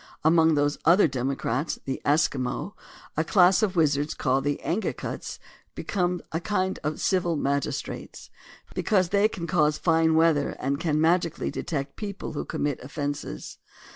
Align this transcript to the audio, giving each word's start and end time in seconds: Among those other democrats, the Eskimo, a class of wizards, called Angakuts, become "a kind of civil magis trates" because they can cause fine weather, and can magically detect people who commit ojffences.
Among 0.23 0.55
those 0.55 0.79
other 0.83 1.07
democrats, 1.07 1.77
the 1.85 2.01
Eskimo, 2.03 2.73
a 3.15 3.23
class 3.23 3.61
of 3.61 3.75
wizards, 3.75 4.15
called 4.15 4.45
Angakuts, 4.45 5.37
become 5.75 6.23
"a 6.31 6.39
kind 6.39 6.79
of 6.83 6.99
civil 6.99 7.35
magis 7.35 7.79
trates" 7.83 8.31
because 8.73 9.09
they 9.09 9.27
can 9.29 9.45
cause 9.45 9.77
fine 9.77 10.15
weather, 10.15 10.55
and 10.57 10.79
can 10.79 10.99
magically 10.99 11.51
detect 11.51 11.97
people 11.97 12.33
who 12.33 12.45
commit 12.45 12.81
ojffences. 12.81 13.57